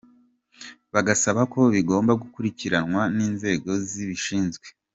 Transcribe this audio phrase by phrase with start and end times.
[0.93, 4.67] Bagasaba ko bigomba gukurikiranwa n’inzego zibishinzwe.